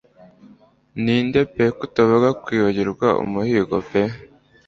[1.03, 4.01] Ninde pe kutavuga kwibagirwa umuhigo pe